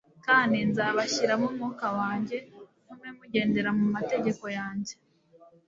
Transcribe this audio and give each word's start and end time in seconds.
kandi 0.25 0.57
nzabashyiramo 0.69 1.45
umwuka 1.49 1.87
wanjye, 1.99 2.37
ntume 2.85 3.09
mugendera 3.17 3.69
mu 3.79 3.85
mategeko 3.95 4.45
yanjye, 4.57 4.93